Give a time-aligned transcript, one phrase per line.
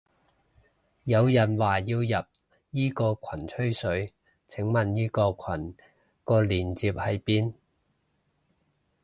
[1.03, 2.25] 有人話要入
[2.71, 4.11] 依個羣吹水，
[4.47, 5.75] 請問依個羣
[6.23, 7.53] 個鏈接喺邊？